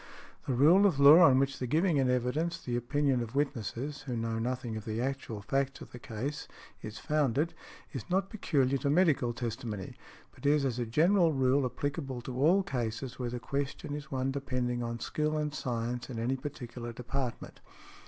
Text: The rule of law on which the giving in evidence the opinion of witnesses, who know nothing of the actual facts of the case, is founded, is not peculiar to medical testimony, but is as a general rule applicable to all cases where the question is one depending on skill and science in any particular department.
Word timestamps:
The 0.47 0.55
rule 0.55 0.87
of 0.87 0.99
law 0.99 1.19
on 1.19 1.37
which 1.37 1.59
the 1.59 1.67
giving 1.67 1.97
in 1.97 2.09
evidence 2.09 2.57
the 2.57 2.75
opinion 2.75 3.21
of 3.21 3.35
witnesses, 3.35 4.01
who 4.01 4.17
know 4.17 4.39
nothing 4.39 4.75
of 4.75 4.83
the 4.83 4.99
actual 4.99 5.43
facts 5.43 5.79
of 5.79 5.91
the 5.91 5.99
case, 5.99 6.47
is 6.81 6.97
founded, 6.97 7.53
is 7.93 8.09
not 8.09 8.31
peculiar 8.31 8.79
to 8.79 8.89
medical 8.89 9.31
testimony, 9.31 9.93
but 10.33 10.43
is 10.47 10.65
as 10.65 10.79
a 10.79 10.87
general 10.87 11.33
rule 11.33 11.67
applicable 11.67 12.21
to 12.21 12.35
all 12.35 12.63
cases 12.63 13.19
where 13.19 13.29
the 13.29 13.39
question 13.39 13.93
is 13.93 14.09
one 14.09 14.31
depending 14.31 14.81
on 14.81 14.99
skill 14.99 15.37
and 15.37 15.53
science 15.53 16.09
in 16.09 16.17
any 16.17 16.35
particular 16.35 16.91
department. 16.91 17.59